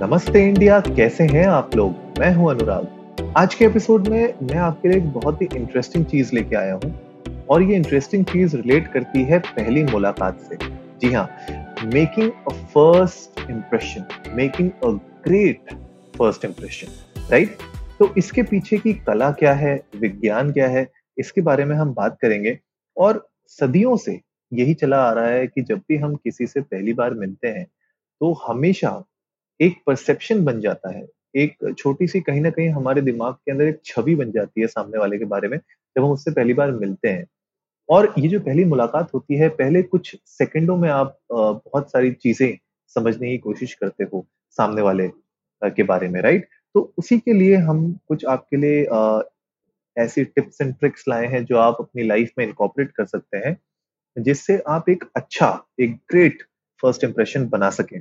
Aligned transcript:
नमस्ते 0.00 0.40
इंडिया, 0.40 0.78
कैसे 0.80 1.24
हैं 1.24 1.46
आप 1.46 1.74
लोग? 1.76 1.94
मैं 2.18 2.32
हूँ 2.34 2.48
अनुराग। 2.50 3.32
आज 3.36 3.54
के 3.54 3.64
एपिसोड 3.64 4.06
में 4.08 4.34
मैं 4.42 4.56
आपके 4.56 4.88
लिए 4.88 4.98
एक 4.98 5.08
बहुत 5.12 5.42
ही 5.42 5.48
इंटरेस्टिंग 5.56 6.04
चीज़ 6.04 6.34
लेके 6.34 6.56
आया 6.56 6.74
हूँ 6.74 7.44
और 7.50 7.62
ये 7.62 7.76
इंटरेस्टिंग 7.76 8.24
चीज़ 8.24 8.56
रिलेट 8.56 8.86
करती 8.92 9.22
है 9.22 9.38
पहली 9.38 9.82
मुलाकात 9.84 10.38
से। 10.40 10.56
जी 11.00 11.12
हाँ 11.12 11.28
making 11.84 12.30
a 12.30 12.52
first 12.52 13.40
impression 13.50 14.04
making 14.36 14.70
a 14.84 14.90
great 15.26 15.74
first 16.16 16.44
impression 16.44 17.26
right 17.30 17.58
तो 17.98 18.12
इसके 18.18 18.42
पीछे 18.42 18.78
की 18.78 18.94
कला 18.94 19.30
क्या 19.32 19.52
है, 19.52 19.80
विज्ञान 19.96 20.52
क्या 20.52 20.68
है, 20.68 20.86
इसके 21.18 21.40
बारे 21.40 21.64
में 21.64 21.76
हम 21.76 21.94
बात 21.94 22.18
करेंगे 22.22 22.58
और 22.96 23.26
सदियों 23.48 23.96
से 23.96 24.20
यही 24.52 24.74
चला 24.74 25.02
आ 25.02 25.12
रहा 25.12 25.28
है 25.28 25.46
कि 25.46 25.62
जब 25.62 25.82
भी 25.88 25.96
हम 25.96 26.14
किसी 26.14 26.46
से 26.46 26.60
पहली 26.60 26.92
बार 26.92 27.14
मिलते 27.14 27.48
हैं 27.48 27.66
तो 28.20 28.32
हमेशा 28.46 29.02
एक 29.60 29.76
परसेप्शन 29.86 30.44
बन 30.44 30.60
जाता 30.60 30.90
है। 30.90 31.06
एक 31.36 31.74
छोटी 31.78 32.06
सी 32.08 32.20
कहीं 32.20 32.40
ना 32.40 32.50
कहीं 32.50 32.68
हमारे 32.70 33.00
दिमाग 33.02 33.34
के 33.34 33.52
अंदर 33.52 33.64
एक 33.64 33.80
छवि 33.84 34.14
बन 34.16 34.30
जाती 34.32 34.60
है 34.60 34.66
सामने 34.66 34.98
वाले 34.98 35.18
के 35.18 35.24
बारे 35.24 35.48
में, 35.48 35.58
जब 35.58 36.04
हम 36.04 36.10
उससे 36.10 36.30
पहली 36.30 36.54
बार 36.54 36.72
मिलते 36.72 37.08
हैं। 37.08 37.26
और 37.88 38.12
ये 38.18 38.28
जो 38.28 38.40
पहली 38.40 38.64
मुलाकात 38.64 39.14
होती 39.14 39.34
है, 39.34 39.48
पहले 39.50 39.82
कुछ 39.82 40.14
सेकंडों 40.28 40.76
में 40.76 40.88
आप 40.90 41.18
बहुत 41.32 41.90
सारी 41.92 42.10
चीज़ें 42.12 42.58
समझने 42.96 43.30
की 43.30 43.38
कोशिश 43.38 43.74
करते 43.74 44.04
हो 44.04 44.26
सामने 44.58 44.82
वाले 44.82 45.08
के 45.62 45.82
बारे 45.82 46.08
में 46.08 46.20
राइट 46.22 46.48
तो 46.74 46.80
उसी 46.98 47.18
के 47.18 47.32
लिए 47.32 47.56
हम 47.58 47.92
कुछ 48.08 48.24
आपके 48.26 48.56
लिए 48.56 48.82
ऐसी 49.96 50.24
टिप्स 50.24 50.60
एंड 50.60 50.74
ट्रिक्स 50.74 51.04
लाए 51.08 51.26
हैं, 51.26 51.44
जो 51.44 51.56
आप 51.58 51.76
अपनी 51.80 52.02
लाइफ 52.02 52.30
में 52.38 52.44
इनकॉपरेट 52.46 52.90
कर 52.92 53.04
सकते 53.06 53.38
हैं, 53.38 53.56
जिससे 54.16 54.58
आप 54.68 54.88
एक 54.88 55.04
अच्छा 55.16 55.48
एक 55.80 55.94
ग्रेट 56.10 56.42
फ़र्स्ट 56.82 57.04
इंप्रेशन 57.04 57.48
बना 57.48 57.70
सकें 57.70 57.98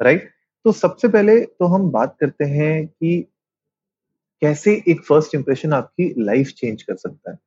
राइट 0.00 0.30
तो 0.64 0.72
सबसे 0.72 1.08
पहले 1.08 1.40
तो 1.40 1.66
हम 1.66 1.90
बात 1.90 2.16
करते 2.20 2.44
हैं 2.44 2.86
कि 2.86 3.16
कैसे 4.42 4.72
एक 4.88 5.00
फ़र्स्ट 5.04 5.34
इंप्रेशन 5.34 5.72
आपकी 5.72 6.12
लाइफ 6.18 6.48
चेंज 6.50 6.82
कर 6.82 6.94
सकता 6.96 7.30
है। 7.30 7.38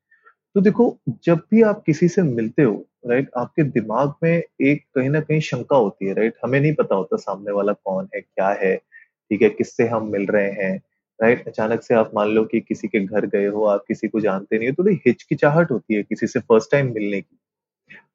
तो 0.56 0.62
देखो, 0.62 0.98
जब 1.26 1.42
भी 1.52 1.62
आप 1.64 1.84
किसी 1.86 2.08
से 2.08 2.22
मिलते 2.24 2.64
हो 2.64 2.74
राइट 3.08 3.30
आपके 3.38 3.64
दिमाग 3.66 4.14
में 4.24 4.32
एक 4.32 4.84
कहीं 4.96 5.10
ना 5.10 5.20
कहीं 5.22 5.40
शंका 5.42 5.78
होती 5.78 6.08
है 6.08 6.14
राइट 6.14 6.36
हमें 6.46 6.60
नहीं 6.62 6.74
पता 6.76 6.96
होता 6.96 7.18
सामने 7.18 7.52
वाला 7.52 7.74
कौन 7.76 8.08
है, 8.16 8.22
क्या 8.22 8.50
है, 8.52 8.76
ठीक 8.78 9.42
है, 9.42 9.50
किससे 9.50 9.88
हम 9.88 10.12
मिल 10.12 10.26
रहे 10.28 10.52
हैं 10.54 10.76
राइट 11.20 11.48
अचानक 11.48 11.84
से 11.84 11.96
आप 11.96 12.12
मान 12.16 12.30
लो 12.30 12.44
कि 12.46 12.62
किसी 12.62 12.88
के 12.88 13.00
घर 13.02 13.26
गए 13.28 13.48
हो, 13.48 13.66
आप 13.66 13.86
किसी 13.88 14.08
को 14.08 14.20
जानते 14.22 14.58
नहीं 14.60 14.70
हो 14.70 14.84
तो 14.84 14.90
हिचकिचाहट 15.08 15.72
होती 15.72 15.96
है 15.96 16.04
किसी 16.04 16.28
से 16.28 16.40
फ़र्स्ट 16.42 16.72
टाइम 16.72 16.94
मिलने 16.96 17.22
की। 17.22 17.38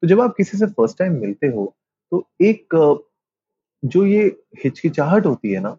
तो 0.03 0.07
जब 0.07 0.21
आप 0.21 0.35
किसी 0.37 0.57
से 0.57 0.67
फ़र्स्ट 0.67 0.97
टाइम 0.99 1.21
मिलते 1.21 1.47
हो 1.49 1.73
तो 2.11 2.27
एक 2.43 2.75
जो 3.83 4.05
ये 4.05 4.23
हिचकिचाहट 4.63 5.25
होती 5.25 5.51
है 5.53 5.59
ना, 5.59 5.77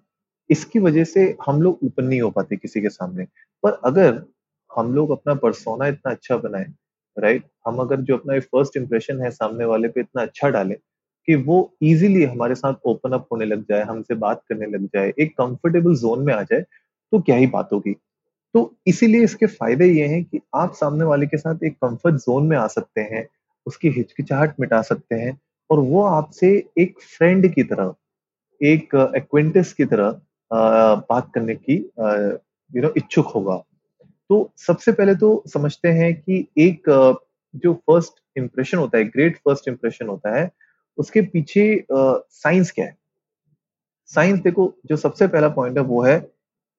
इसकी 0.50 0.78
वजह 0.78 1.05
से 1.05 1.25
हम 1.47 1.62
लोग 1.62 1.78
ओपन 1.84 2.05
नहीं 2.05 2.20
हो 2.20 2.31
पाते 2.31 2.56
किसी 2.56 2.81
के 2.83 2.89
सामने। 2.89 3.25
पर 3.64 3.81
अगर 3.84 4.22
हम 4.70 4.92
लोग 4.95 5.11
अपना 5.11 5.34
परसोना 5.34 5.86
इतना 5.86 6.12
अच्छा 6.12 6.36
बनाए 6.36 6.67
राइट? 7.17 7.45
हम 7.67 7.78
अगर 7.78 8.00
जो 8.00 8.17
अपना 8.17 8.39
फ़र्स्ट 8.41 8.77
इंप्रेशन 8.77 9.20
है 9.23 9.30
सामने 9.30 9.64
वाले 9.64 9.89
पे 9.89 10.00
इतना 10.00 10.23
अच्छा 10.23 10.48
डालें, 10.48 10.77
कि 11.28 11.34
वो 11.36 11.75
ईज़िली 11.83 12.25
हमारे 12.25 12.55
साथ 12.55 12.75
ओपन 12.86 13.12
अप 13.12 13.27
होने 13.33 13.45
लग 13.45 13.62
जाए, 13.62 13.83
हमसे 13.83 14.14
बात 14.17 14.42
करने 14.48 14.67
लग 14.67 14.86
जाए, 14.86 15.12
एक 15.20 15.36
कंफर्टेबल 15.39 15.95
ज़ोन 15.97 16.25
में 16.25 16.33
आ 16.34 16.42
जाए, 16.42 16.61
तो 17.12 17.20
क्या 17.20 17.36
ही 17.36 17.47
बात 17.47 17.69
होगी। 17.73 17.95
तो 18.55 18.75
इसीलिए 18.86 19.25
इसके 19.25 19.47
फ़ायदे 19.47 19.86
ये 19.86 20.06
हैं 20.06 20.23
कि 20.25 20.41
आप 20.55 20.75
सामने 20.75 21.05
वाले 21.05 21.27
के 21.27 21.36
साथ 21.39 21.64
एक 21.64 21.75
कंफर्ट 21.77 22.17
ज़ोन 22.17 22.47
में 22.47 22.56
आ 22.56 22.67
सकते 22.69 23.00
हैं, 23.03 23.27
उसकी 23.67 23.89
हिचकिचाहट 23.91 24.55
मिटा 24.61 24.83
सकते 24.83 25.14
हैं 25.14 25.39
और 25.70 25.80
वो 25.80 26.02
आपसे 26.05 26.48
एक 26.78 27.00
फ्रेंड 27.08 27.52
की 27.55 27.62
तरह, 27.64 27.94
एक 28.60 28.94
एक्वेंटिस 29.16 29.72
की 29.72 29.84
तरह 29.84 30.20
बात 30.50 31.30
करने 31.34 31.55
की 31.56 31.74
यू 32.70 32.82
नो 32.82 32.92
इच्छुक 32.96 33.27
होगा। 33.34 33.56
तो 34.30 34.52
सबसे 34.58 34.92
पहले 34.92 35.14
तो 35.14 35.42
समझते 35.48 35.89
हैं 35.90 36.14
कि 36.14 36.46
एक 36.58 36.90
जो 37.55 37.73
फ़र्स्ट 37.74 38.20
इंप्रेशन 38.36 38.78
होता 38.78 38.98
है, 38.98 39.05
ग्रेट 39.05 39.36
फ़र्स्ट 39.39 39.68
इंप्रेशन 39.68 40.06
होता 40.08 40.39
है, 40.39 40.50
उसके 40.98 41.20
पीछे 41.23 41.84
साइंस 41.90 42.70
क्या 42.70 42.84
है? 42.84 42.96
साइंस 44.11 44.40
देखो 44.40 44.73
जो 44.86 44.96
सबसे 44.96 45.27
पहला 45.29 45.48
पॉइंट 45.50 45.79
है 45.79 45.84
वो 45.84 46.02
है 46.02 46.17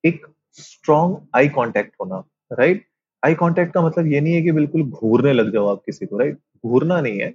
एक 0.04 0.26
स्ट्रॉन्ग 0.60 1.18
आई 1.36 1.50
कॉन्टैक्ट 1.50 1.96
होना, 2.02 2.24
राइट? 2.52 2.86
आई 3.24 3.34
कॉन्टैक्ट 3.36 3.74
का 3.74 3.82
मतलब 3.82 4.08
ये 4.08 4.22
नहीं 4.22 4.34
है 4.34 4.42
कि 4.42 4.52
बिल्कुल 4.52 4.84
घूरने 4.84 5.34
लग 5.34 5.52
जाओ 5.54 5.68
आप 5.68 5.82
किसी 5.86 6.06
को, 6.06 6.18
राइट? 6.18 6.38
घूरना 6.66 7.00
नहीं 7.02 7.20
है। 7.20 7.34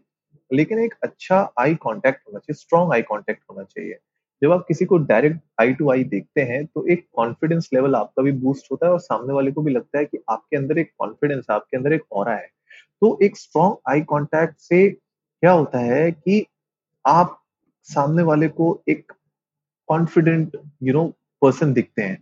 लेकिन 0.51 0.79
एक 0.79 0.95
अच्छा 1.03 1.39
आई 1.59 1.75
कांटेक्ट 1.75 2.21
होना 2.27 2.39
चाहिए, 2.39 2.55
स्ट्रॉन्ग 2.55 2.93
आई 2.93 3.03
कांटेक्ट 3.03 3.43
होना 3.51 3.63
चाहिए। 3.63 3.99
जब 4.43 4.53
आप 4.53 4.65
किसी 4.69 4.85
को 4.85 4.97
डायरेक्ट 4.99 5.39
आई 5.61 5.73
टू 5.75 5.91
आई 5.91 6.05
देखते 6.05 6.41
हैं, 6.41 6.65
तो 6.67 6.87
एक 6.87 7.07
कॉन्फिडेंस 7.17 7.69
लेवल 7.75 7.95
आपका 7.95 8.23
भी 8.23 8.33
बूस्ट 8.33 8.71
होता 8.73 8.87
है 8.87 8.93
और 8.93 9.01
सामने 9.01 9.35
वाले 9.35 9.53
को 9.53 9.63
भी 9.63 9.73
लगता 9.73 9.99
है 9.99 10.05
कि 10.05 10.19
आपके 10.31 10.57
अंदर 10.57 10.79
एक 10.79 10.93
कॉन्फिडेंस 10.99 11.47
आपके 11.51 11.77
अंदर 11.77 11.93
एक 11.93 12.03
और 12.13 12.31
है। 12.31 12.47
तो 13.03 13.19
एक 13.23 13.37
स्ट्रॉन्ग 13.37 13.77
आई 13.89 14.01
कांटेक्ट 14.01 14.55
से 14.59 14.89
क्या 14.91 15.53
होता 15.53 15.79
है 15.79 16.11
कि 16.13 16.45
आप 17.05 17.39
सामने 17.89 18.23
वाले 18.23 18.49
को 18.49 18.83
एक 18.89 19.13
कॉन्फिडेंट 19.89 20.57
यू 20.83 20.93
नो 20.93 21.07
पर्सन 21.43 21.73
दिखते 21.73 22.03
हैं, 22.03 22.19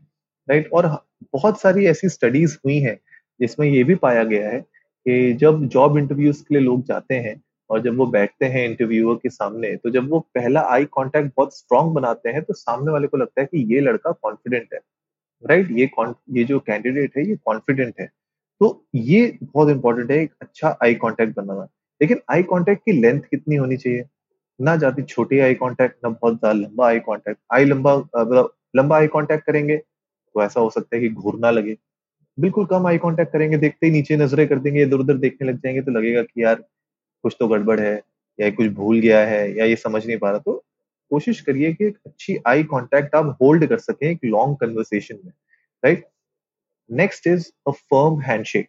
राइट? 0.49 0.71
और 0.73 0.87
बहुत 1.33 1.61
सारी 1.61 1.87
ऐसी 1.87 2.09
स्टडीज़ 2.09 2.57
हुई 2.65 2.79
हैं, 2.79 2.99
जिसमें 3.41 3.67
ये 3.69 3.85
भी 3.85 3.95
पाया 3.95 4.25
गया 4.25 4.49
है 4.49 4.61
कि 4.61 5.33
जब 5.35 5.65
जॉब 5.67 5.99
इंटरव्यूज़ 5.99 6.43
के 6.43 6.55
लिए 6.55 6.63
लोग 6.65 6.83
जाते 6.83 7.15
हैं 7.15 7.41
और 7.71 7.81
जब 7.83 7.97
वो 7.97 8.07
बैठते 8.09 8.47
हैं 8.47 8.65
इंटरव्यूअर 8.69 9.17
के 9.23 9.29
सामने, 9.31 9.75
तो 9.77 9.91
जब 9.91 10.11
वो 10.11 10.21
पहला 10.35 10.61
आई 10.71 10.85
कॉन्टैक्ट 10.87 11.33
बहुत 11.37 11.57
स्ट्रॉन्ग 11.59 11.93
बनाते 11.95 12.31
हैं, 12.31 12.43
तो 12.43 12.55
सामने 12.55 12.93
वाले 12.93 13.07
को 13.09 13.17
लगता 13.17 13.41
है 13.41 13.47
कि 13.47 13.65
ये 13.75 13.81
लड़का 13.81 14.13
कॉन्फिडेंट 14.15 14.75
है, 14.75 14.81
राइट? 15.45 15.71
ये 15.73 15.91
ये 16.33 16.45
जो 16.45 16.59
कैंडिडेट 16.61 17.17
है, 17.19 17.29
ये 17.29 17.37
कॉन्फिडेंट 17.47 17.95
है। 18.01 18.11
तो 18.61 18.85
ये 18.97 19.39
बहुत 19.45 19.71
इंपॉर्टेंट 19.71 20.11
है, 20.11 20.19
एक 20.19 20.33
अच्छा 20.43 20.77
आई 20.85 20.95
कॉन्टैक्ट 20.97 21.37
बनाना। 21.37 21.69
लेकिन 22.01 22.21
आई 22.31 22.43
कॉन्टैक्ट 22.45 22.83
की 22.87 22.93
लेंथ 22.93 23.21
कितनी 23.23 23.57
होनी 23.57 23.77
चाहिए? 23.77 24.05
ना 24.61 24.77
ज़्यादा 24.77 25.03
छोटी 25.05 25.39
आई 25.41 25.55
कॉन्टैक्ट, 25.57 25.97
ना 26.05 26.11
बहुत 26.11 26.35
ज़्यादा 26.35 26.59
लंबा 26.59 26.87
आई 26.89 27.01
कॉन्टैक्ट। 27.01 27.41
आई 27.55 27.65
लंबा 27.65 27.97
मतलब 27.99 28.53
लंबा 28.77 28.97
आई 28.97 29.07
कॉन्टैक्ट 29.09 29.47
करेंगे, 29.47 29.77
तो 29.77 30.43
ऐसा 30.45 30.61
हो 30.61 30.71
सकता 30.71 30.97
है 30.97 31.03
कि 31.03 31.09
घूरना 31.11 31.51
लगे। 31.51 31.77
बिल्कुल 32.39 32.67
कम 32.67 32.87
आई 32.87 32.99
कॉन्टैक्ट 32.99 33.33
करेंगे, 33.33 33.59
देखते 33.59 33.87
ही 33.87 33.93
नीचे 33.93 34.17
नज़रें 34.17 34.47
कर 34.49 34.59
देंगे, 34.59 34.83
इधर-उधर 34.83 35.17
देखने 35.19 35.49
लग 35.49 35.59
जाएँगे 35.59 35.83
तो 35.83 35.93
लगेगा 35.93 36.23
कि 36.23 36.45
यार 36.45 36.65
कुछ 37.27 37.37
तो 37.41 37.49
गड़बड़ 37.49 37.81
है 37.81 38.01
या 38.39 38.51
कुछ 38.51 38.73
भूल 38.73 39.01
गया 39.01 39.21
है 39.27 39.57
या 39.57 39.65
ये 39.65 39.77
समझ 39.77 40.07
नहीं 40.07 40.19
पा 40.19 40.31
रहा। 40.31 40.39
तो 40.39 40.63
कोशिश 41.11 41.41
करिए 41.41 41.73
कि 41.75 41.85
एक 41.85 41.97
अच्छी 42.07 42.37
आई 42.47 42.63
कॉन्टैक्ट 42.65 43.15
आप 43.15 43.37
होल्ड 43.43 43.67
कर 43.67 43.79
सकें 43.79 44.09
एक 44.11 44.25
लॉन्ग 44.25 44.57
कन्वर्सेशन 44.57 45.19
में, 45.25 45.33
right? 45.83 46.05
Next 46.91 47.27
is 47.27 47.51
a 47.69 47.71
firm 47.71 48.21
handshake, 48.21 48.69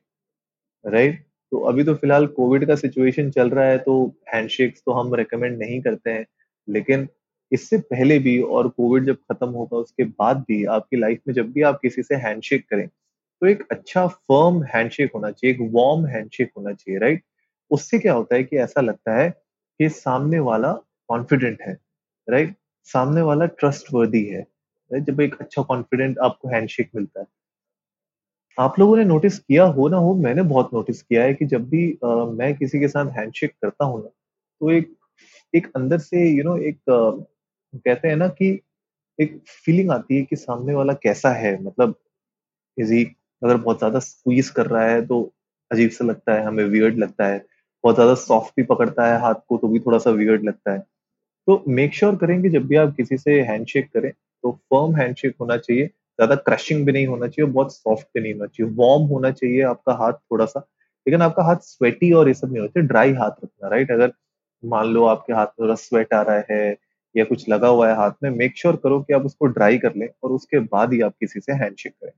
right? 0.86 1.24
तो 1.52 1.60
अभी 1.60 1.84
तो 1.84 1.94
फ़िलहाल 1.96 2.26
कोविड 2.28 2.66
का 2.68 2.76
सिचुएशन 2.76 3.30
चल 3.32 3.50
रहा 3.50 3.66
है, 3.66 3.78
तो 3.78 4.16
हैंडशेक्स 4.34 4.82
तो 4.86 4.92
हम 4.92 5.14
रिकमेंड 5.16 5.58
नहीं 5.60 5.82
करते 5.82 6.10
हैं। 6.10 6.26
लेकिन 6.68 7.08
इससे 7.52 7.78
पहले 7.78 8.20
भी 8.20 8.40
और 8.42 8.68
कोविड 8.68 9.06
जब 9.06 9.18
खत्म 9.32 9.50
होगा 9.50 9.78
उसके 9.78 10.04
बाद 10.04 10.44
भी 10.48 10.64
आपकी 10.76 10.98
लाइफ 10.98 11.22
में 11.28 11.34
जब 11.34 11.52
भी 11.52 11.62
आप 11.62 11.80
किसी 11.82 12.04
से 12.04 12.16
हैंडशेक 12.16 12.66
करें, 12.70 12.88
तो 12.88 13.48
एक 13.48 13.64
अच्छा 13.72 14.06
फर्म 14.08 14.64
हैंडशेक 14.74 15.12
होना 15.16 15.32
चाहिए, 15.32 15.54
एक 15.56 15.72
वार्म 15.74 16.06
हैंडशेक 16.06 16.52
होना 16.58 16.74
चाहिए, 16.74 17.00
राइट? 17.00 17.24
उससे 17.72 18.00
क्या 18.00 18.14
होता 18.14 18.36
है 18.36 18.44
कि 18.44 18.58
ऐसा 18.60 18.82
लगता 18.82 19.16
है 19.16 19.30
कि 19.80 19.90
सामने 19.92 20.40
वाला 20.42 20.74
कॉन्फिडेंट 21.10 21.62
है, 21.62 21.78
राइट? 22.28 22.56
सामने 22.88 23.22
वाला 23.24 23.46
ट्रस्टवर्दी 23.56 24.24
है, 24.26 24.42
राइट? 24.92 25.04
जब 25.06 25.22
एक 25.22 25.36
अच्छा 25.42 25.62
कॉन्फिडेंट 25.64 26.20
आपको 26.22 26.50
हैंडशेक 26.50 26.90
मिलता 26.96 27.20
है। 27.22 27.28
आप 28.58 28.80
लोगों 28.80 28.96
ने 28.98 29.04
नोटिस 29.06 29.38
किया 29.40 29.64
हो 29.70 29.88
ना 29.90 29.98
हो, 29.98 30.14
मैंने 30.16 30.42
बहुत 30.44 30.70
नोटिस 30.74 31.02
किया 31.02 31.24
है 31.24 31.34
कि 31.34 31.46
जब 31.46 31.68
भी 31.70 31.92
अ, 31.94 32.08
मैं 32.32 32.54
किसी 32.58 32.80
के 32.80 32.88
साथ 32.88 33.12
हैंडशेक 33.18 33.54
करता 33.62 33.86
हूँ 33.86 34.02
ना, 34.04 34.10
तो 34.10 34.72
एक 34.72 34.94
एक 35.54 35.68
अंदर 35.76 35.98
से 36.00 36.28
यू 36.30 36.36
you 36.36 36.46
नो 36.46 36.52
know, 36.52 36.64
एक 36.64 36.80
कहते 37.78 38.08
हैं 38.08 38.16
ना 38.16 38.28
कि 38.32 38.50
एक 39.20 39.40
फीलिंग 39.66 39.92
आती 39.92 40.18
है 40.18 40.24
कि 40.26 40.36
सामने 40.36 40.74
वाला 40.76 40.94
कैसा 41.00 41.32
है 41.36 41.54
मतलब 41.64 41.96
इज़ 42.78 42.94
अगर 43.42 43.58
बहुत 43.58 43.78
ज़्यादा 43.80 44.00
स्क्वीज़ 44.02 44.52
कर 44.54 44.68
रहा 44.68 44.86
है 44.86 45.06
तो 45.08 45.22
अजीब-सा 45.72 46.06
लगता 46.06 46.34
है, 46.34 46.46
हमें 46.46 46.64
वियर्ड 46.66 46.98
लगता 47.00 47.28
है। 47.28 47.40
बहुत 47.84 47.96
ज़्यादा 47.96 48.14
सॉफ्ट 48.16 48.54
भी 48.58 48.64
पकड़ता 48.64 49.08
है 49.08 49.20
हाथ 49.22 49.36
को 49.50 49.58
तो 49.58 49.68
भी 49.68 49.80
थोड़ा-सा 49.80 50.10
वियर्ड 50.12 50.44
लगता 50.44 50.74
है। 50.74 50.80
तो 51.48 51.64
मेक 51.68 51.94
श्योर 51.94 52.12
sure 52.12 52.22
करें 52.22 52.42
कि 52.42 52.50
जब 52.50 52.68
भी 52.68 52.76
आप 52.76 52.96
किसी 52.98 53.18
से 53.18 53.42
हैंडशेक 53.42 53.90
करें, 53.94 54.12
तो 54.12 54.52
फर्म 54.52 54.96
हैंडशेक 54.96 55.36
होना 55.42 55.58
चाहिए, 55.58 55.86
ज़्यादा 55.86 56.36
क्रशिंग 56.36 56.86
भी 56.86 56.92
नहीं 56.92 57.08
होना 57.08 57.28
चाहिए, 57.28 57.52
बहुत 57.52 57.74
सॉफ्ट 57.76 58.08
भी 58.16 58.22
नहीं 58.22 58.34
होना 58.34 58.46
चाहिए। 58.46 58.74
वार्म 58.74 59.04
होना 59.04 59.32
चाहिए 59.32 59.62
आपका 59.64 59.94
हाथ 59.94 60.14
थोड़ा-सा, 60.14 60.60
लेकिन 61.08 61.22
आपका 61.22 61.44
हाथ 61.44 61.58
स्वेटी 61.58 62.12
और 62.14 62.28
ये 62.28 62.34
सब 62.34 62.54
नहीं 62.54 62.68
चाहिए, 62.68 62.88
ड्राई 62.88 63.14
हाथ 63.14 63.32
रखना, 63.44 63.70
राइट? 63.70 63.92
अगर 63.92 64.14
मान 64.64 64.88
लो 64.88 65.06
आपके 65.06 65.34
हाथ 65.34 65.46
में 65.46 65.66
थोड़ा 65.66 65.76
स्वेट 65.76 66.14
आ 66.14 66.22
रहा 66.22 66.44
है 66.52 66.78
या 67.16 67.26
कुछ 67.26 67.50
लगा 67.50 67.68
हुआ 67.68 67.90
है 67.90 67.96
हाथ 67.96 68.12
में, 68.24 68.30
मेक 68.30 68.58
श्योर 68.58 68.74
sure 68.74 68.84
करो 68.84 69.02
कि 69.02 69.14
आप 69.14 69.26
उसको 69.26 69.46
ड्राई 69.46 69.78
कर 69.78 69.96
लें 69.96 70.10
और 70.24 70.32
उसके 70.32 70.60
बाद 70.60 70.94
ही 70.94 71.02
आप 71.02 71.16
किसी 71.20 71.40
से 71.40 71.54
हैंडशेक 71.54 71.94
करें। 71.94 72.12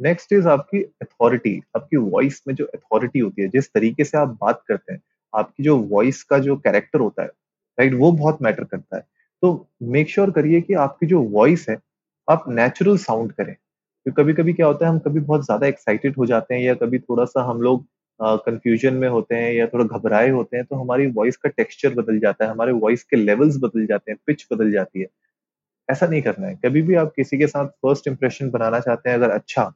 नेक्स्ट 0.00 0.32
इज़ 0.32 0.48
आपकी 0.48 0.82
अथॉरिटी, 1.02 1.60
आपकी 1.76 1.96
वॉइस 1.98 2.42
में 2.48 2.54
जो 2.54 2.64
अथॉरिटी 2.66 3.18
होती 3.18 3.42
है, 3.42 3.48
जिस 3.48 3.72
तरीके 3.72 4.04
से 4.04 4.18
आप 4.18 4.36
बात 4.40 4.62
करते 4.68 4.92
हैं, 4.92 5.00
आपकी 5.32 5.62
जो 5.62 5.76
वॉइस 5.88 6.22
का 6.24 6.38
जो 6.40 6.56
कैरेक्टर 6.58 7.00
होता 7.00 7.22
है, 7.22 7.28
राइट? 7.78 7.94
वो 7.94 8.12
बहुत 8.12 8.42
मैटर 8.42 8.64
करता 8.64 8.96
है। 8.96 9.02
तो 9.42 9.68
मेक 9.90 10.10
श्योर 10.10 10.30
करिए 10.30 10.60
कि 10.60 10.74
आपकी 10.78 11.06
जो 11.06 11.20
वॉइस 11.30 11.66
है, 11.68 11.78
आप 12.28 12.44
नेचुरल 12.50 12.96
साउंड 12.98 13.32
करें। 13.32 13.54
तो 14.06 14.12
कभी-कभी 14.12 14.52
क्या 14.52 14.66
होता 14.66 14.86
है 14.86 14.92
हम 14.92 14.98
कभी 14.98 15.20
बहुत 15.20 15.44
ज़्यादा 15.44 15.66
एक्साइटेड 15.66 16.16
हो 16.16 16.26
जाते 16.26 16.54
हैं 16.54 16.62
या 16.62 16.74
कभी 16.76 16.98
थोड़ा-सा 17.00 17.42
हम 17.44 17.62
लोग 17.62 17.86
कन्फ्यूज़न 18.20 18.94
में 18.94 19.08
होते 19.08 19.34
हैं 19.34 19.52
या 19.52 19.66
थोड़ा 19.66 19.84
घबराए 19.86 20.28
होते 20.30 20.56
हैं, 20.56 20.64
तो 20.66 20.76
हमारी 20.76 21.06
वॉइस 21.12 21.36
का 21.36 21.48
टेक्सचर 21.50 21.94
बदल 21.94 22.18
जाता 22.20 22.44
है, 22.44 22.50
हमारे 22.50 22.72
वॉइस 22.74 23.02
के 23.04 23.16
लेवल्स 23.16 23.56
बदल 23.58 23.86
जाते 23.86 24.12
हैं, 24.12 24.18
पिच 24.26 24.46
बदल 24.52 24.70
जाती 24.72 25.00
है। 25.00 25.06
ऐसा 25.88 26.06
नहीं 26.06 26.22
करना 26.22 26.46
है। 26.46 26.54
कभी 26.56 26.82
भी 26.82 26.94
आप 26.96 27.12
किसी 27.16 27.38
के 27.38 27.46
साथ 27.46 27.66
फ़र्स्ट 27.82 28.08
इंप्रेशन 28.08 28.50
बनाना 28.50 28.80
चाहते 28.80 29.10
हैं 29.10 29.16
अगर 29.16 29.30
अच्छा, 29.30 29.72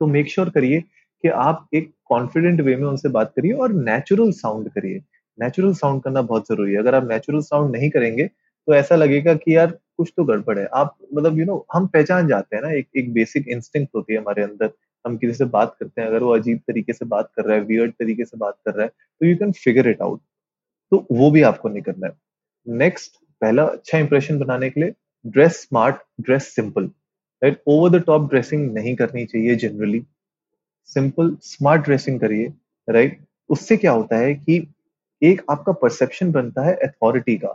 तो 0.00 0.06
मेक 0.06 0.28
श्योर 0.30 0.50
करिए 0.50 0.80
कि 1.22 1.28
आप 1.28 1.68
एक 1.74 1.92
कॉन्फिडेंट 2.04 2.60
वे 2.60 2.76
में 2.76 2.86
उनसे 2.88 3.08
बात 3.08 3.32
करिए 3.36 3.52
और 3.52 3.72
नेचुरल 3.72 4.30
साउंड 4.32 4.68
करिए। 4.68 5.02
नेचुरल 5.38 5.72
साउंड 5.74 6.02
करना 6.02 6.22
बहुत 6.22 6.48
ज़रूरी 6.48 6.72
है। 6.72 6.78
अगर 6.78 6.94
आप 6.94 7.08
नेचुरल 7.08 7.40
साउंड 7.40 7.76
नहीं 7.76 7.90
करेंगे, 7.90 8.26
तो 8.26 8.74
ऐसा 8.74 8.96
लगेगा 8.96 9.34
कि 9.34 9.56
यार 9.56 9.78
कुछ 9.96 10.12
तो 10.16 10.24
गड़बड़ 10.24 10.58
है। 10.58 10.66
आप 10.66 10.96
मतलब 11.14 11.38
यू 11.38 11.44
नो 11.44 11.66
हम 11.72 11.86
पहचान 11.86 12.28
जाते 12.28 12.56
हैं 12.56 12.62
ना 12.62 12.70
एक 12.70 12.88
एक 12.96 13.12
बेसिक 13.12 13.48
इंस्टिंक्ट 13.48 13.94
होती 13.94 14.12
है 14.12 14.20
हमारे 14.20 14.42
अंदर। 14.42 14.70
हम 15.06 15.16
किसी 15.16 15.32
से 15.32 15.44
बात 15.44 15.76
करते 15.80 16.00
हैं, 16.00 16.08
अगर 16.08 16.22
वो 16.22 16.36
अजीब 16.36 16.58
तरीके 16.58 16.92
से 16.92 17.04
बात 17.04 17.30
कर 17.36 17.44
रहा 17.44 17.56
है, 17.56 17.62
वियर्ड 17.62 17.92
तरीके 17.92 18.24
से 18.24 18.36
बात 18.36 18.54
कर 18.66 18.74
रहा 18.74 18.82
है, 18.82 18.88
तो 18.88 19.26
you 19.26 19.36
can 19.36 19.52
figure 19.52 19.88
it 19.88 20.02
out. 20.02 20.20
तो 20.90 21.06
वो 21.12 21.30
भी 21.30 21.42
आपको 21.42 21.68
नहीं 21.68 21.82
करना 21.82 22.06
है। 22.06 22.12
नेक्स्ट 22.68 23.12
पहला 23.40 23.64
अच्छा 23.64 23.98
इंप्रेशन 23.98 24.38
बनाने 24.38 24.70
के 24.70 24.80
लिए 24.80 24.92
dress 25.26 25.52
smart, 25.52 25.96
dress 26.20 26.54
simple. 26.54 26.90
Right? 27.42 27.62
Over 27.66 27.90
the 27.90 28.02
top 28.04 28.28
dressing 28.30 28.72
नहीं 28.74 28.94
करनी 28.96 29.24
चाहिए 29.24 29.54
जनरली। 29.56 30.02
सिंपल 30.90 31.36
स्मार्ट 31.42 31.82
ड्रेसिंग 31.82 32.20
करिए, 32.20 32.52
राइट? 32.88 33.18
उससे 33.50 33.76
क्या 33.76 33.92
होता 33.92 34.16
है 34.16 34.34
कि 34.34 34.66
एक 35.22 35.42
आपका 35.50 35.72
परसेप्शन 35.72 36.30
बनता 36.32 36.62
है 36.62 36.74
अथॉरिटी 36.76 37.36
का, 37.36 37.48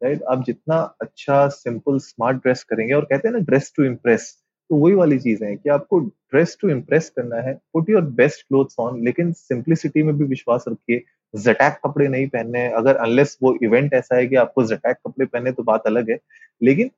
राइट? 0.00 0.22
आप 0.22 0.44
जितना 0.46 0.76
अच्छा 1.02 1.46
सिंपल 1.48 1.98
स्मार्ट 1.98 2.36
ड्रेस 2.36 2.62
करेंगे 2.64 2.94
और 2.94 3.04
कहते 3.04 3.28
हैं 3.28 3.34
ना 3.34 3.40
ड्रेस 3.40 3.72
टू 3.76 3.84
इम्प्रेस, 3.84 4.34
तो 4.70 4.76
वही 4.76 4.94
वाली 4.94 5.18
चीज़ 5.18 5.44
है 5.44 5.54
कि 5.56 5.68
आपको 5.70 5.98
ड्रेस 6.00 6.56
टू 6.60 6.68
इम्प्रेस 6.68 7.08
करना 7.10 7.36
है, 7.40 7.54
put 7.72 7.90
your 7.90 8.02
best 8.02 8.46
clothes 8.48 8.76
on 8.78 9.02
लेकिन 9.04 9.32
सिंप्लिसिटी 9.32 10.02
में 10.02 10.16
भी 10.18 10.24
विश्वास 10.24 10.64
रखिए। 10.68 11.02
ज़टैक 11.34 11.78
कपड़े 11.84 12.08
नहीं 12.08 12.26
पहनने 12.28 12.66
अगर 12.72 12.96
अनलेस 12.96 13.36
वो 13.42 13.56
इवेंट 13.62 13.94
ऐसा 13.94 14.16
है 14.16 14.26
कि 14.26 14.36
आपको 14.36 14.64
ज़टैक 14.64 14.96
कपड़े 15.06 15.26
पहने 15.26 15.52
तो 15.52 15.62
बात 15.62 15.86
अलग 15.86 16.10
है। 16.10 16.18
लेकिन 16.60 16.90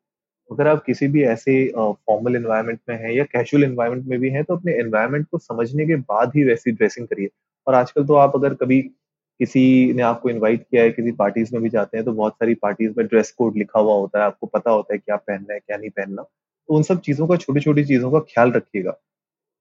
अगर 0.51 0.67
आप 0.67 0.85
किसी 0.85 1.09
भी 1.09 1.23
ऐसे 1.23 1.73
फॉर्मल 1.79 2.37
एनवायरनमेंट 2.37 2.81
में 2.89 2.97
हैं 2.97 3.13
या 3.13 3.25
कैजुअल 3.25 3.65
एनवायरनमेंट 3.65 4.07
में 4.07 4.21
भी 4.21 4.31
हैं, 4.31 4.45
तो 4.45 4.57
अपने 4.57 4.73
एनवायरनमेंट 4.73 5.27
को 5.29 5.39
समझने 5.39 5.87
के 5.87 5.97
बाद 5.97 6.33
ही 6.37 6.45
वैसी 6.45 6.73
ड्रेसिंग 6.73 7.07
करिए। 7.07 7.29
और 7.67 7.75
आजकल 7.75 8.05
तो 8.05 8.15
आप 8.15 8.33
अगर 8.35 8.55
कभी 8.55 8.83
किसी 9.39 9.93
ने 9.93 10.03
आपको 10.03 10.31
इनवाइट 10.31 10.63
किया 10.63 10.83
है, 10.83 10.91
किसी 10.91 11.13
पार्टीज़ 11.13 11.51
में 11.53 11.63
भी 11.63 11.69
जाते 11.69 11.97
हैं, 11.97 12.05
तो 12.05 12.13
बहुत 12.13 12.33
सारी 12.33 12.55
पार्टीज़ 12.55 12.93
में 12.99 13.07
ड्रेस 13.07 13.31
कोड 13.31 13.57
लिखा 13.57 13.81
हुआ 13.81 13.95
होता 13.95 14.19
है, 14.19 14.25
आपको 14.25 14.47
पता 14.47 14.71
होता 14.71 14.95
है 14.95 14.99
क्या 14.99 15.17
पहनना 15.17 15.55
है, 15.55 15.61
क्या 15.61 15.77
नहीं 15.77 15.91
पहनना। 15.91 16.23
तो 16.23 16.75
उन 16.75 16.83
सब 16.83 17.01
चीज़ों 17.01 17.29
का 17.29 17.37
छोटी-छोटी 17.37 17.85
चीज़ों 17.85 18.13
का 18.13 18.19
ख्याल 18.19 18.53
रखिएगा। 18.53 18.99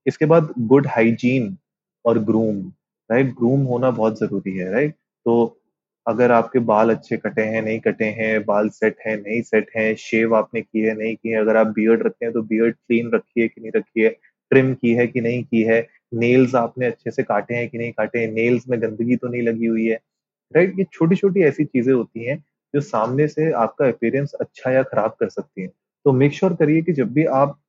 इसके 0.08 0.26
बाद 0.26 0.54
गुड 0.60 0.88
हाइजीन 0.88 1.58
और 2.06 2.20
ग्रूम, 2.20 2.72
राइट? 3.12 3.28
ग्रूम 3.28 3.62
होना 3.62 3.92
बहुत 3.92 4.20
ज़रूरी 4.20 4.58
है, 4.58 4.72
राइट? 4.72 4.94
तो 5.26 5.59
अगर 6.10 6.32
आपके 6.32 6.60
बाल 6.60 6.90
अच्छे 6.90 7.18
कटे 7.18 7.42
हैं, 7.42 7.62
नहीं 7.62 7.80
कटे 7.80 8.06
हैं, 8.06 8.46
बाल 8.46 8.70
सेट 8.70 8.96
हैं, 9.08 9.18
नहीं 9.18 9.42
सेट 9.42 9.68
हैं, 9.76 9.96
शेव 9.96 10.36
आपने 10.36 10.62
की 10.62 10.82
है, 10.82 10.96
नहीं 10.96 11.16
की 11.16 11.30
है, 11.30 11.38
अगर 11.38 11.58
आप 11.58 11.68
बियर्ड 11.68 12.04
रखते 12.04 12.26
हैं 12.26 12.34
तो 12.34 12.42
बियर्ड 12.42 12.76
क्लीन 12.76 13.12
रखी 13.14 13.42
है 13.42 13.48
कि 13.48 13.62
नहीं 13.62 13.72
रखी 13.76 14.02
है, 14.02 14.10
ट्रिम 14.52 14.74
की 14.74 14.94
है 14.94 15.08
कि 15.08 15.22
नहीं 15.22 15.44
की 15.44 15.64
है, 15.64 15.88
नेल्स 16.14 16.56
आपने 16.56 16.86
अच्छे 16.86 17.12
से 17.12 17.24
काटे 17.24 17.56
हैं 17.56 17.70
कि 17.70 17.78
नहीं 17.78 17.92
काटे 17.92 18.20
हैं, 18.20 18.32
नेल्स 18.32 18.70
में 18.70 18.82
गंदगी 18.82 19.16
तो 19.16 19.28
नहीं 19.28 19.42
लगी 19.42 19.66
हुई 19.66 19.86
है, 19.86 20.00
राइट? 20.56 20.80
ये 20.80 20.86
छोटी-छोटी 20.94 21.42
ऐसी 21.42 21.66
चीज़ें 21.66 21.94
होती 21.94 22.24
हैं, 22.24 22.44
जो 22.76 22.82
सामने 22.82 23.28
से 23.28 23.52
आपका 23.52 23.88
अपीयरेंस 23.88 24.34
अच्छा 24.34 24.72
या 24.72 24.84
खराब 24.84 25.12
कर 25.20 25.30
सकती 25.30 25.62
हैं। 25.62 25.70
तो 26.06 26.14
मेक 26.14 26.34
श्योर 26.34 26.54
करिए 26.54 26.82
कि 26.82 26.94
जब 26.94 27.14
भी 27.14 27.26
आप 27.26 27.60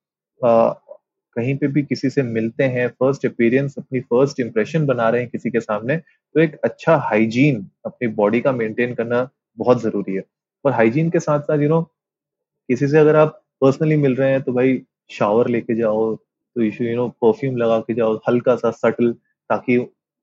कहीं 1.37 1.57
पे 1.57 1.67
भी 1.67 1.83
किसी 1.83 2.11
से 2.11 2.23
मिलते 2.23 2.65
हैं, 2.65 2.89
फ़र्स्ट 2.89 3.27
अपीयरेंस 3.27 3.75
अपनी 3.79 4.01
फ़र्स्ट 4.01 4.41
इंप्रेशन 4.41 4.87
बना 4.87 5.09
रहे 5.09 5.21
हैं 5.21 5.31
किसी 5.31 5.51
के 5.51 5.61
सामने, 5.61 5.97
तो 5.97 6.41
एक 6.41 6.57
अच्छा 6.65 6.97
हाइजीन 6.97 7.67
अपनी 7.87 8.09
बॉडी 8.09 8.41
का 8.41 8.53
मेंटेन 8.53 8.95
करना 8.95 9.29
बहुत 9.59 9.83
ज़रूरी 9.83 10.15
है। 10.15 10.25
और 10.65 10.73
हाइजीन 10.73 11.11
के 11.11 11.21
साथ-साथ 11.21 11.59
यू 11.59 11.69
नो 11.69 11.83
किसी 12.69 12.89
से 12.89 12.99
अगर 12.99 13.17
आप 13.17 13.43
पर्सनली 13.61 13.97
मिल 13.97 14.15
रहे 14.15 14.31
हैं 14.31 14.43
तो 14.43 14.53
भाई 14.53 14.83
शावर 15.11 15.49
लेके 15.49 15.75
जाओ, 15.75 16.17
तो 16.57 16.63
यू 16.63 16.97
नो 16.97 17.09
परफ्यूम 17.09 17.57
लगा 17.57 17.81
के 17.81 17.95
जाओ, 17.95 18.21
हल्का-सा 18.29 18.71
सटल 18.71 19.13
ताकि 19.51 19.77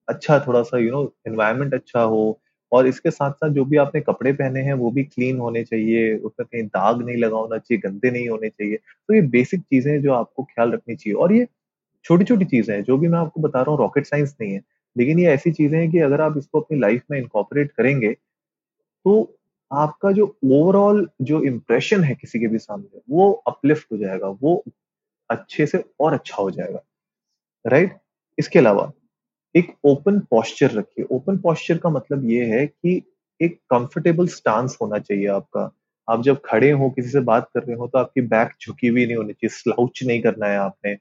अच्छा 0.09 0.39
थोड़ा-सा 0.39 0.77
यू 0.77 0.91
नो 0.91 1.15
एनवायरनमेंट 1.27 1.73
अच्छा 1.73 2.01
हो 2.01 2.41
और 2.71 2.87
इसके 2.87 3.11
साथ-साथ 3.11 3.49
जो 3.49 3.65
भी 3.65 3.77
आपने 3.77 4.01
कपड़े 4.01 4.33
पहने 4.33 4.61
हैं 4.61 4.73
वो 4.75 4.91
भी 4.91 5.03
क्लीन 5.05 5.37
होने 5.39 5.63
चाहिए, 5.63 6.15
उसमें 6.17 6.45
कहीं 6.51 6.63
दाग 6.67 7.01
नहीं 7.01 7.17
लगा 7.17 7.37
होना 7.37 7.57
चाहिए, 7.57 7.81
गंदे 7.81 8.11
नहीं 8.11 8.29
होने 8.29 8.49
चाहिए। 8.49 8.77
तो 8.77 9.13
ये 9.13 9.21
बेसिक 9.29 9.61
चीज़ें 9.61 9.91
हैं 9.93 10.01
जो 10.01 10.13
आपको 10.13 10.43
ख्याल 10.43 10.71
रखनी 10.71 10.95
चाहिए 10.95 11.15
और 11.15 11.33
ये 11.33 11.47
छोटी-छोटी 12.05 12.45
चीज़ें 12.45 12.75
हैं, 12.75 12.83
जो 12.83 12.97
भी 12.97 13.07
मैं 13.07 13.19
आपको 13.19 13.41
बता 13.41 13.61
रहा 13.61 13.71
हूँ 13.71 13.79
रॉकेट 13.79 14.05
साइंस 14.05 14.35
नहीं 14.41 14.53
है। 14.53 14.61
लेकिन 14.95 15.19
ये 15.19 15.27
ऐसी 15.27 15.51
चीज़ें 15.51 15.79
हैं 15.79 15.91
कि 15.91 15.99
अगर 16.01 16.21
आप 16.21 16.37
इसको 16.37 16.61
अपनी 16.61 16.79
लाइफ 16.79 17.03
में 17.11 17.19
इनकॉर्पोरेट 17.19 17.71
करेंगे, 17.71 18.13
तो 19.05 19.37
आपका 19.71 20.11
जो 20.11 20.25
ओवरऑल 20.45 21.07
जो 21.21 21.41
इम्प्रेशन 21.43 22.03
है 22.03 22.15
किसी 22.15 22.39
के 22.39 22.47
भी 22.47 22.57
सामने, 22.57 23.01
वो 23.09 23.31
अपलिफ्ट 23.47 23.87
हो 23.91 23.97
जाएगा, 23.97 24.27
वो 24.29 24.63
अच्छे 25.29 25.65
से 25.67 25.83
और 25.99 26.13
अच्छा 26.13 26.43
हो 26.43 26.51
जाएगा, 26.51 26.83
राइट? 27.65 27.97
इसके 28.37 28.59
अलावा 28.59 28.91
एक 29.57 29.71
ओपन 29.83 30.19
पॉस्चर 30.19 30.71
रखिए। 30.71 31.05
ओपन 31.05 31.37
पॉस्चर 31.37 31.77
का 31.77 31.89
मतलब 31.89 32.29
ये 32.29 32.45
है 32.45 32.67
कि 32.67 33.01
एक 33.41 33.57
कंफर्टेबल 33.57 34.27
स्टांस 34.27 34.77
होना 34.81 34.99
चाहिए 34.99 35.27
आपका। 35.27 35.71
आप 36.09 36.23
जब 36.23 36.41
खड़े 36.45 36.71
हो, 36.71 36.89
किसी 36.89 37.09
से 37.09 37.19
बात 37.19 37.49
कर 37.53 37.63
रहे 37.63 37.75
हो, 37.75 37.87
तो 37.87 37.99
आपकी 37.99 38.21
बैक 38.21 38.49
झुकी 38.61 38.87
हुई 38.87 39.05
नहीं 39.05 39.15
होनी 39.15 39.33
चाहिए, 39.33 39.49
स्लाउच 39.49 40.03
नहीं 40.03 40.21
करना 40.21 40.45
है 40.45 40.57
आपने, 40.57 40.93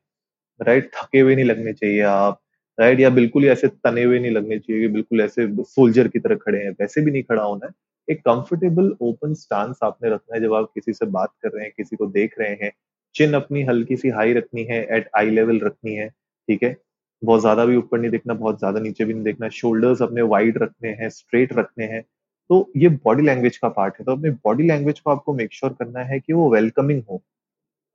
राइट? 0.63 0.91
थके 0.95 1.21
हुए 1.21 1.35
नहीं 1.35 1.45
लगने 1.45 1.73
चाहिए 1.73 2.01
आप, 2.01 2.41
राइट? 2.81 3.01
या 3.01 3.11
बिल्कुल 3.11 3.43
ही 3.43 3.49
ऐसे 3.49 3.69
तने 3.69 4.05
हुए 4.05 4.19
नहीं 4.19 4.33
लगने 4.33 4.59
चाहिए 4.59 4.89
बिल्कुल 4.89 5.21
ऐसे 5.21 5.65
सोल्जर 5.65 6.09
की 6.09 6.19
तरह 6.19 6.37
खड़े 6.37 6.59
हैं, 6.65 6.71
वैसे 6.71 7.01
भी 7.01 7.11
नहीं 7.11 7.23
खड़ा 7.23 7.43
होना 7.43 7.67
है। 7.67 7.73
एक 8.11 8.21
कंफर्टेबल 8.21 8.97
ओपन 9.01 9.35
स्टांस 9.35 9.79
आपने 9.83 10.11
रखना 10.11 10.37
है 10.37 10.43
जब 10.43 10.55
आप 10.55 10.71
किसी 10.75 10.93
से 10.93 11.07
बात 11.07 11.33
कर 11.43 11.49
रहे 11.49 11.65
हैं, 11.65 11.73
किसी 11.77 11.97
को 11.97 12.07
देख 12.07 12.35
रहे 12.41 12.51
हैं। 12.51 12.73
चिन 13.15 13.35
अपनी 13.35 13.63
हल्की-सी 13.63 14.09
हाई 14.09 14.33
रखनी 14.33 14.65
है, 14.65 14.87
एट 14.91 15.09
आई 15.17 15.31
लेवल 15.31 15.61
रखनी 15.61 15.95
है, 15.95 16.09
ठीक 16.49 16.63
है? 16.63 16.77
बहुत 17.23 17.41
ज़्यादा 17.41 17.65
भी 17.65 17.77
ऊपर 17.77 17.99
नहीं 18.01 18.11
देखना, 18.11 18.35
बहुत 18.35 18.59
ज़्यादा 18.59 18.81
नीचे 18.81 19.05
भी 19.05 19.15
नहीं 19.15 19.25
देखना। 19.25 19.49
शोल्डर्स 19.51 20.03
अपने 20.03 20.23
वाइड 20.25 20.59
रखने 20.59 20.89
हैं, 20.91 21.09
स्ट्रेट 21.11 21.53
रखने 21.55 21.85
हैं। 21.87 22.03
तो 22.51 22.71
ये 22.77 22.89
बॉडी 23.05 23.23
लैंग्वेज 23.23 23.57
का 23.59 23.69
पार्ट 23.71 23.95
है। 24.01 24.05
तो 24.05 24.13
अपने 24.13 24.31
बॉडी 24.45 24.63
लैंग्वेज 24.65 25.01
को 25.01 25.11
आपको 25.11 25.35
मेक 25.35 25.53
श्योर 25.53 25.71
sure 25.71 25.79
करना 25.81 26.01
है 26.05 26.19
कि 26.21 26.33
वो 26.33 26.51
वेलकमिंग 26.53 27.03
हो। 27.11 27.23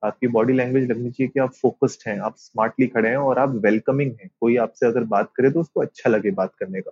आपकी 0.03 0.27
बॉडी 0.29 0.53
लैंग्वेज 0.53 0.89
लगनी 0.91 1.10
चाहिए 1.12 1.29
कि 1.29 1.39
आप 1.39 1.53
फ़ोकस्ड 1.53 2.03
हैं, 2.07 2.17
आप 2.19 2.36
स्मार्टली 2.38 2.88
खड़े 2.88 3.10
हैं 3.10 3.17
और 3.19 3.39
आप 3.39 3.55
वेलकमिंग 3.63 4.12
हैं। 4.22 4.29
कोई 4.41 4.55
आपसे 4.60 4.88
अगर 4.88 5.03
बात 5.07 5.31
करे 5.36 5.51
तो 5.51 5.60
उसको 5.62 5.81
अच्छा 5.81 6.10
लगे 6.10 6.31
बात 6.34 6.53
करने 6.60 6.81
का। 6.81 6.91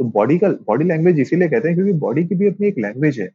तो 0.00 0.04
बॉडी 0.10 0.38
का 0.38 0.48
बॉडी 0.66 0.84
लैंग्वेज 0.84 1.20
इसीलिए 1.20 1.48
कहते 1.48 1.68
हैं 1.68 1.76
क्योंकि 1.76 1.92
बॉडी 2.00 2.24
की 2.26 2.34
भी 2.34 2.48
अपनी 2.48 2.68
एक 2.68 2.78
लैंग्वेज 2.78 3.20
है, 3.20 3.26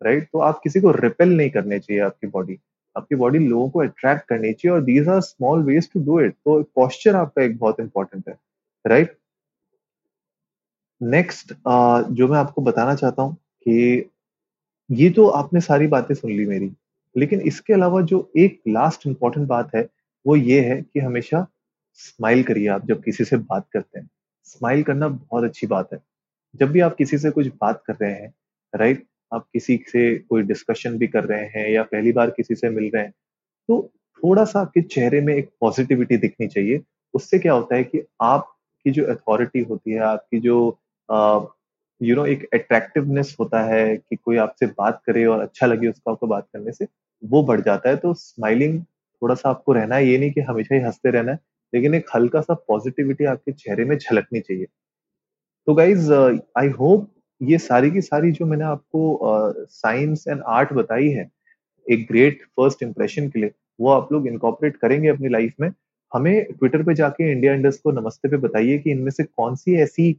राइट? 0.00 0.28
तो 0.32 0.38
आप 0.40 0.60
किसी 0.64 0.80
को 0.80 0.90
रिपेल 0.94 1.36
नहीं 1.36 1.50
करने 1.50 1.78
चाहिए 1.80 2.02
आपकी 2.02 2.26
बॉडी। 2.28 2.58
आपकी 2.96 3.14
बॉडी 3.16 3.38
लोगों 3.38 3.68
को 3.70 3.80
अट्रैक्ट 3.80 4.26
करनी 4.28 4.52
चाहिए 4.52 4.74
और 4.74 4.82
these 4.84 5.10
are 5.10 5.20
small 5.22 5.62
ways 5.64 5.88
to 5.94 6.04
do 6.04 6.20
it. 6.20 6.34
तो 6.34 6.62
पोस्चर 6.74 7.16
आपका 7.16 7.42
एक 7.42 7.58
बहुत 7.58 7.80
इम्पोर्टेंट 7.80 8.28
है, 8.28 8.36
राइट? 8.84 9.16
नेक्स्ट 11.00 11.52
अ, 11.52 12.02
जो 12.10 12.28
मैं 12.28 12.38
आपको 12.38 12.62
बताना 12.62 12.94
चाहता 12.94 13.22
हूँ 13.22 13.34
कि 13.34 14.10
ये 14.90 15.10
तो 15.10 15.26
आपने 15.30 15.60
सारी 15.60 15.86
बातें 15.86 16.14
सुन 16.14 16.30
ली 16.32 16.46
मेरी, 16.46 16.70
लेकिन 17.14 17.40
इसके 17.42 17.72
अलावा 17.74 18.00
जो 18.04 18.30
एक 18.36 18.60
लास्ट 18.68 19.06
इम्पोर्टेंट 19.06 19.46
बात 19.48 19.74
है, 19.74 19.86
वो 20.24 20.36
ये 20.36 20.60
है 20.60 20.80
कि 20.82 21.00
हमेशा 21.00 21.46
स्माइल 22.00 22.42
करिए 22.44 22.68
आप 22.68 22.86
जब 22.86 23.02
किसी 23.04 23.24
से 23.24 23.36
बात 23.36 23.66
करते 23.72 23.98
हैं। 24.00 24.08
स्माइल 24.46 24.82
करना 24.82 25.08
बहुत 25.08 25.44
अच्छी 25.44 25.66
बात 25.66 25.92
है। 25.92 26.00
जब 26.54 26.70
भी 26.72 26.80
आप 26.80 26.96
किसी 26.96 27.18
से 27.18 27.30
कुछ 27.30 27.48
बात 27.60 27.82
कर 27.86 27.94
रहे 28.02 28.12
हैं, 28.12 28.32
राइट? 28.74 29.06
आप 29.32 29.46
किसी 29.52 29.76
से 29.88 30.14
कोई 30.20 30.42
डिस्कशन 30.44 30.98
भी 30.98 31.06
कर 31.08 31.24
रहे 31.24 31.44
हैं 31.56 31.68
या 31.70 31.82
पहली 31.84 32.12
बार 32.12 32.30
किसी 32.32 32.54
से 32.54 32.70
मिल 32.70 32.90
रहे 32.94 33.02
हैं, 33.02 33.12
तो 33.68 33.82
थोड़ा-सा 34.22 34.60
आपके 34.60 34.82
चेहरे 34.84 35.20
में 35.22 35.34
एक 35.34 35.50
पॉज़िटिविटी 35.60 36.16
दिखनी 36.18 36.48
चाहिए। 36.48 36.82
उससे 37.14 37.38
क्या 37.38 37.52
होता 37.54 37.76
है 37.76 37.84
कि 37.84 38.02
आपकी 38.22 38.90
जो 38.92 39.04
अथॉरिटी 39.08 39.60
होती 39.64 39.92
है, 39.92 40.00
आपकी 40.02 40.40
जो 40.40 40.58
यू 42.00 42.16
नो 42.16 42.24
एक 42.26 42.44
अट्रैक्टिवनेस 42.54 43.36
होता 43.40 43.62
है 43.64 43.96
कि 43.98 44.16
कोई 44.16 44.36
आपसे 44.38 44.66
बात 44.78 45.00
करे 45.06 45.24
और 45.26 45.40
अच्छा 45.40 45.66
लगे 45.66 45.88
उसको 45.88 46.10
आपको 46.12 46.26
बात 46.26 46.46
करने 46.52 46.72
से, 46.72 46.86
वो 47.22 47.42
बढ़ 47.44 47.60
जाता 47.60 47.90
है। 47.90 47.96
तो 47.96 48.12
स्माइलिंग 48.16 48.80
थोड़ा-सा 48.82 49.50
आपको 49.50 49.72
रहना 49.72 49.96
है, 49.96 50.08
ये 50.08 50.18
नहीं 50.18 50.30
कि 50.32 50.40
हमेशा 50.42 50.74
ही 50.74 50.80
हँसते 50.82 51.10
रहना 51.10 51.32
है, 51.32 51.38
लेकिन 51.72 51.94
एक 51.94 52.06
हल्का-सा 52.14 52.54
पॉज़िटिविटी 52.68 53.24
आपके 53.26 53.52
चेहरे 53.54 53.84
में 53.84 53.96
झलकनी 53.98 54.40
चाहिए। 54.40 54.66
तो 55.66 55.74
गाइज़ 55.74 56.12
आई 56.12 56.68
होप 56.78 57.08
ये 57.40 57.58
सारी 57.58 57.90
की 57.90 58.00
सारी 58.00 58.30
जो 58.32 58.46
मैंने 58.46 58.64
आपको 58.64 59.66
साइंस 59.66 60.24
एंड 60.28 60.42
आर्ट 60.48 60.72
बताई 60.72 61.08
है, 61.08 61.28
एक 61.86 62.06
ग्रेट 62.08 62.42
फ़र्स्ट 62.56 62.82
इंप्रेशन 62.82 63.28
के 63.30 63.40
लिए, 63.40 63.50
वो 63.78 63.90
आप 63.90 64.12
लोग 64.12 64.26
इनकॉपरेट 64.28 64.76
करेंगे 64.76 65.08
अपनी 65.08 65.28
लाइफ 65.28 65.54
में। 65.60 65.70
हमें 66.12 66.44
ट्विटर 66.52 66.82
पे 66.82 66.94
जाके 66.94 67.30
इंडिया 67.32 67.54
इंडस्ट 67.54 67.82
को 67.82 67.92
नमस्ते 67.92 68.28
पे 68.28 68.36
बताइए 68.38 68.78
कि 68.78 68.90
इनमें 68.90 69.10
से 69.10 69.24
कौन-सी 69.24 69.76
ऐसी 69.82 70.10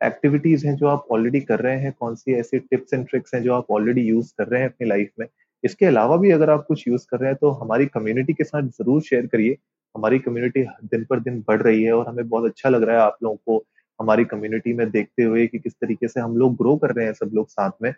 एक्टिविटीज़ 0.00 0.66
हैं 0.66 0.74
जो 0.76 0.86
आप 0.88 1.06
ऑलरेडी 1.12 1.40
कर 1.40 1.60
रहे 1.60 1.78
हैं 1.80 1.92
कौन 2.00 2.14
सी 2.14 2.34
ऐसी 2.34 2.58
टिप्स 2.60 2.94
एंड 2.94 3.06
ट्रिक्स 3.08 3.34
हैं 3.34 3.42
जो 3.42 3.52
आप 3.54 3.70
ऑलरेडी 3.72 4.00
यूज़ 4.02 4.32
कर 4.38 4.46
रहे 4.48 4.60
हैं 4.62 4.68
अपनी 4.68 4.88
लाइफ 4.88 5.10
में। 5.20 5.26
इसके 5.64 5.86
अलावा 5.86 6.16
भी 6.16 6.30
अगर 6.30 6.50
आप 6.50 6.64
कुछ 6.68 6.86
यूज़ 6.88 7.06
कर 7.10 7.18
रहे 7.20 7.30
हैं 7.30 7.38
तो 7.40 7.50
हमारी 7.62 7.86
कम्युनिटी 7.86 8.32
के 8.34 8.44
साथ 8.44 8.68
ज़रूर 8.80 9.02
शेयर 9.02 9.26
करिए। 9.26 9.56
हमारी 9.94 10.18
कम्युनिटी 10.18 10.62
दिन 10.84 11.04
पर 11.10 11.20
दिन 11.20 11.40
बढ़ 11.48 11.62
रही 11.62 11.82
है 11.84 11.92
और 11.92 12.08
हमें 12.08 12.28
बहुत 12.28 12.50
अच्छा 12.50 12.68
लग 12.68 12.82
रहा 12.82 12.96
है 12.96 13.02
आप 13.02 13.18
लोगों 13.22 13.36
को। 13.36 13.64
हमारी 14.00 14.24
कम्युनिटी 14.24 14.72
में 14.72 14.90
देखते 14.90 15.22
हुए 15.22 15.46
कि 15.46 15.58
किस 15.58 15.72
तरीके 15.72 16.08
से 16.08 16.20
हम 16.20 16.36
लोग 16.36 16.56
ग्रो 16.56 16.76
कर 16.76 16.94
रहे 16.94 17.06
हैं 17.06 17.12
सब 17.12 17.30
लोग 17.34 17.48
साथ 17.48 17.70
में। 17.82 17.94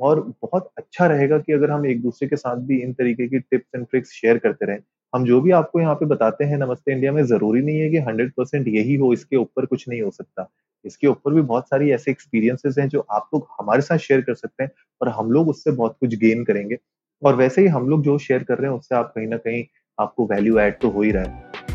और 0.00 0.20
बहुत 0.42 0.70
अच्छा 0.78 1.06
रहेगा 1.06 1.38
कि 1.38 1.52
अगर 1.52 1.70
हम 1.70 1.86
एक 1.86 2.02
दूसरे 2.02 2.28
के 2.28 2.36
साथ 2.36 2.56
भी 2.56 2.80
इन 2.82 2.92
तरीके 2.92 3.28
की 3.28 3.38
टिप्स 3.38 3.74
एंड 3.76 3.86
ट्रिक्स 3.86 4.10
शेयर 4.10 4.38
करते 4.38 4.66
रहें। 4.66 4.78
हम 5.14 5.24
जो 5.24 5.40
भी 5.40 5.50
आपको 5.50 5.80
यहाँ 5.80 5.94
पे 5.94 6.06
बताते 6.06 6.44
हैं, 6.44 6.58
नमस्ते 6.58 6.92
इंडिया 6.92 7.12
में 7.12 7.22
ज़रूरी 7.24 7.62
नहीं 7.62 7.80
है 7.80 7.88
कि 7.90 7.98
हंड्रेड 7.98 8.32
परसेंट 8.32 8.68
यही 8.68 8.94
हो, 8.94 9.12
इसके 9.12 9.36
ऊपर 9.36 9.66
कुछ 9.66 9.88
नहीं 9.88 10.02
हो 10.02 10.10
सकता। 10.10 10.50
इसके 10.84 11.06
ऊपर 11.06 11.34
भी 11.34 11.40
बहुत 11.40 11.68
सारी 11.68 11.90
ऐसे 11.90 12.10
एक्सपीरियंसेस 12.10 12.78
हैं 12.78 12.88
जो 12.88 13.06
आप 13.10 13.28
लोग 13.34 13.46
हमारे 13.60 13.82
साथ 13.82 13.98
शेयर 13.98 14.20
कर 14.20 14.34
सकते 14.34 14.62
हैं 14.62 14.70
और 15.00 15.08
हम 15.08 15.32
लोग 15.32 15.48
उससे 15.48 15.70
बहुत 15.70 15.96
कुछ 16.00 16.14
गेन 16.14 16.44
करेंगे। 16.44 16.78
और 17.24 17.34
वैसे 17.34 17.62
ही 17.62 17.68
हम 17.68 17.88
लोग 17.88 18.02
जो 18.02 18.18
शेयर 18.18 18.44
कर 18.44 18.58
रहे 18.58 18.70
हैं, 18.70 18.78
उससे 18.78 18.94
आप 18.94 19.12
कहीं 19.16 19.26
ना 19.26 19.36
कहीं 19.36 19.64
आपको 19.98 20.26
वैल्यू 20.26 20.58
ऐड 20.58 20.78
तो 20.80 20.88
हो 20.88 21.02
ही 21.02 21.10
रहा 21.10 21.24
है। 21.24 21.47